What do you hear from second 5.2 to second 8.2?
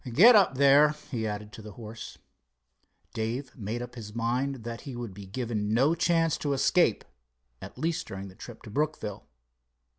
given no chance to escape, at least